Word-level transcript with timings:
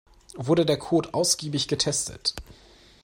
Wurde 0.35 0.65
der 0.65 0.79
Code 0.79 1.13
ausgiebig 1.13 1.67
getestet? 1.67 2.33